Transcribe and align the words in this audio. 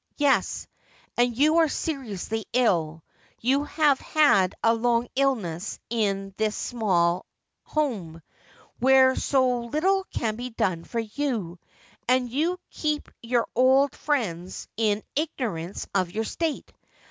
'Yes, 0.17 0.65
and 1.15 1.37
you 1.37 1.57
are 1.57 1.67
seriously 1.67 2.47
ill— 2.53 3.03
you 3.39 3.65
have 3.65 3.99
had 3.99 4.55
a 4.63 4.73
long 4.73 5.07
illness 5.15 5.79
in 5.91 6.33
this 6.37 6.55
small 6.55 7.27
house— 7.67 8.19
where 8.79 9.15
so 9.15 9.59
little 9.59 10.03
can 10.05 10.37
be 10.37 10.49
done 10.49 10.85
for 10.85 11.01
you,— 11.01 11.59
and 12.09 12.31
you 12.31 12.59
keep 12.71 13.09
your 13.21 13.45
old 13.55 13.95
friends 13.95 14.67
in 14.75 15.03
ignorance 15.15 15.87
of 15.93 16.09
your 16.11 16.23
state. 16.25 16.73